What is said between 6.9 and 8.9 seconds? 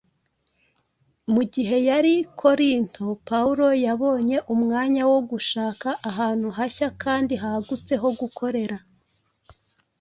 kandi hagutse ho gukorera